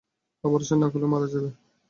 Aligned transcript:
Operation 0.43 0.77
না 0.81 0.87
করলে 0.91 1.07
মারা 1.11 1.27
যাবে। 1.33 1.49